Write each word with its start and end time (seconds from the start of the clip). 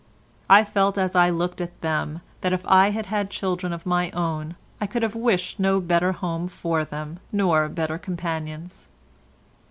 I 0.49 0.63
felt 0.63 0.97
as 0.97 1.15
I 1.15 1.29
looked 1.29 1.61
at 1.61 1.79
them, 1.81 2.21
that 2.41 2.53
if 2.53 2.65
I 2.65 2.89
had 2.89 3.05
had 3.05 3.29
children 3.29 3.71
of 3.71 3.85
my 3.85 4.09
own 4.15 4.55
I 4.81 4.87
could 4.87 5.03
have 5.03 5.13
wished 5.13 5.59
no 5.59 5.79
better 5.79 6.11
home 6.11 6.47
for 6.47 6.83
them, 6.83 7.19
nor 7.31 7.69
better 7.69 7.99
companions. 7.99 8.87